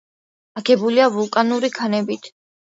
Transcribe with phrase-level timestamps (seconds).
[0.61, 2.33] აგებულია ვულკანური ქანებით.